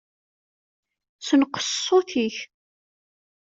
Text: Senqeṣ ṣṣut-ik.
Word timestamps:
Senqeṣ 1.27 1.67
ṣṣut-ik. 1.77 2.37